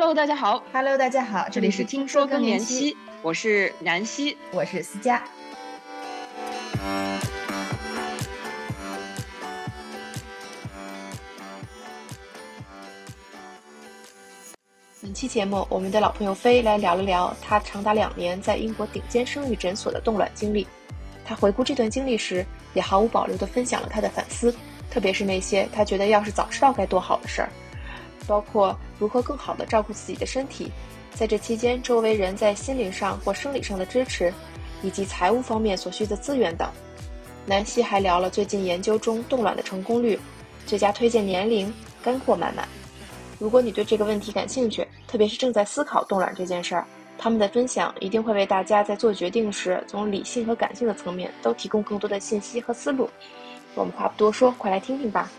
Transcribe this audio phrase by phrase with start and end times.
[0.00, 0.64] Hello，大家好。
[0.72, 4.34] Hello，大家好，这里是听说更年期，我是南希。
[4.50, 5.22] 我是思佳。
[15.02, 20.66] 本期节目，我们的老朋友飞来聊了聊他长达两年在英国顶尖生育诊所的冻卵经历。
[21.26, 24.50] 他回顾这段经历时，也毫无保留地分享了他的反思，
[24.90, 27.50] 特别是那些他觉得要是早知道该多好的事儿，
[28.26, 30.70] 包括如何更好地照顾自己的身体，
[31.14, 34.32] 在这期间周围人在心灵上或生理上的支持，
[34.82, 36.70] 以及财务方面所需的资源等。
[37.46, 40.20] 南希还聊了最近研究中冻卵的成功率、
[40.66, 41.72] 最佳推荐年龄，
[42.02, 42.68] 干货满满。
[43.38, 46.86] 如果你对这个问题感兴趣，特别是正在思考冻卵这件事儿，
[47.16, 53.08] 他们的分享一定会为大家在做决定时，从理性和感性的层面都提供更多的信息和思路。
[53.74, 55.30] 我们话不多说，快来听听吧。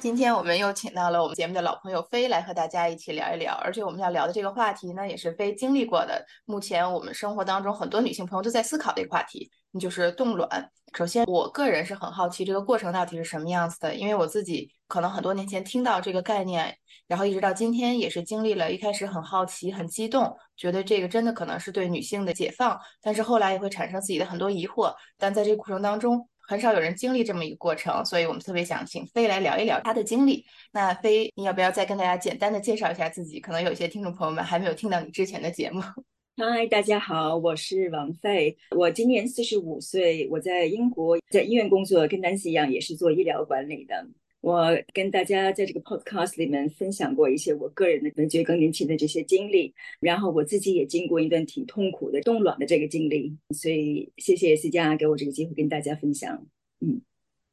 [0.00, 6.24] 今天我们又请到了我们节目的老朋友飞来和大家一起聊一聊，而且我们要聊的这个话题呢，也是飞经历过的。
[6.46, 10.70] 目前我们生活当中很多女性朋友都在思考的一个话题，那就是冻卵。
[10.96, 16.74] 首先，我个人是很好奇这个过程到底是什么样子的，因为我自己可能很多年前听到这个概念，
[17.06, 24.94] 然后一直到今天也是经历了一开始很好奇、很激动，觉得这个真的可能是对女性的解放，但是后来也会产生自己的很多疑惑。
[25.18, 30.44] 但在这个过程当中，很少有人经历这么一个过程，所以我们特别想请飞来聊一聊他的经历。
[30.72, 33.38] 那飞，你要不要再跟大家简单的介绍一下自己？
[33.38, 35.80] 可能有些听众朋友们还没有听到你之前的节目。
[36.36, 44.04] 嗨，大家好，我是王费，我今年四十五岁，我在英国在医院工作，跟南希一样，也是做医疗管理的。
[44.40, 56.46] 我跟大家在这个 podcast 里面分享过一些我个人的觉更年期的这些经历，然后我自己也经过一段挺痛苦的冻卵的这个经历，所以谢谢思佳给我这个机会跟大家分享。
[56.80, 57.00] 嗯。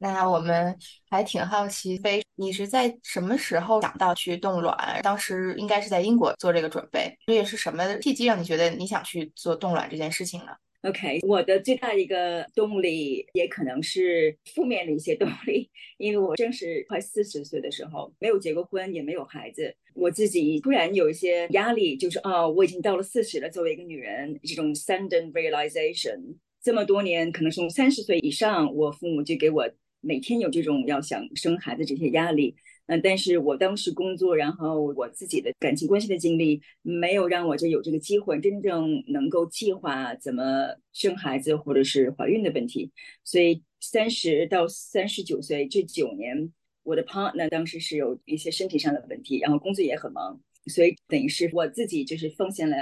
[0.00, 0.78] 那我们
[1.10, 5.00] 还挺好奇，飞，你是在什么时候想到去冻卵？
[5.02, 10.52] 当时应该是在英国做这个准备，这也是什么契机让你觉得你想去做冻卵这件事情呢？
[10.82, 15.68] OK，我的最大一个动力也可能是负面的一些动力，
[15.98, 29.68] 因为我正是快四十岁的时候，没有结过婚，也没有孩子，我自己突然有一些压力，就是哦，我已经到了四十了，作为一个女人，这种 sudden realization，这么多年，可能从三十岁以上，我父母就给我
[30.00, 32.54] 每天有这种要想生孩子这些压力。
[32.88, 42.90] 嗯，但是我当时工作，然后我自己的感情关系的经历，没有让我这有这个机会真正能够计划怎么生孩子或者是怀孕的问题。
[43.24, 46.50] 所以三十到三十九岁这九年，
[46.82, 52.76] 我的 partner 当时是有一些身体上的问题，然后工作也很忙，所以等于是我自己就是奉献了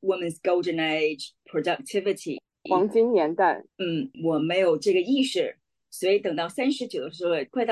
[0.00, 2.38] women's golden age productivity
[2.68, 5.56] 黄金年代，嗯，我没有这个意识。
[5.90, 7.62] 所以等到三十九的时候，快到